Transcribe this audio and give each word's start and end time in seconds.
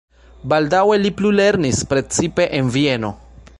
Baldaŭe 0.53 0.97
li 1.03 1.11
plulernis 1.19 1.83
precipe 1.93 2.51
en 2.61 2.75
Vieno. 2.79 3.15